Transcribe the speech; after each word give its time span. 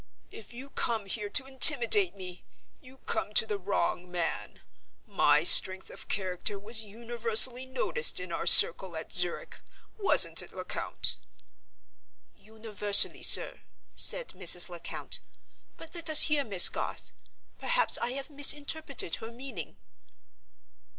If 0.31 0.51
you 0.51 0.71
come 0.71 1.07
her 1.07 1.29
to 1.29 1.45
intimidate 1.45 2.15
me, 2.15 2.43
you 2.81 2.97
come 2.97 3.35
to 3.35 3.45
the 3.45 3.59
wrong 3.59 4.09
man. 4.11 4.63
My 5.05 5.43
strength 5.43 5.91
of 5.91 6.07
character 6.07 6.57
was 6.57 6.81
universally 6.83 7.67
noticed 7.67 8.19
in 8.19 8.31
our 8.31 8.47
circle 8.47 8.97
at 8.97 9.11
Zurich—wasn't 9.13 10.41
it, 10.41 10.53
Lecount?" 10.53 11.17
"Universally, 12.35 13.21
sir," 13.21 13.61
said 13.93 14.29
Mrs. 14.29 14.69
Lecount. 14.69 15.19
"But 15.77 15.93
let 15.93 16.09
us 16.09 16.23
hear 16.23 16.43
Miss 16.45 16.67
Garth. 16.67 17.11
Perhaps 17.59 17.99
I 17.99 18.13
have 18.13 18.31
misinterpreted 18.31 19.17
her 19.17 19.31
meaning." 19.31 19.77